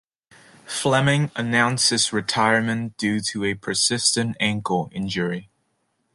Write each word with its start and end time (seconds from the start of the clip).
Fleming 0.65 1.29
announced 1.35 1.91
his 1.91 2.11
retirement 2.11 2.97
due 2.97 3.19
to 3.19 3.43
a 3.45 3.53
persistent 3.53 4.35
ankle 4.39 4.89
injury. 4.93 5.51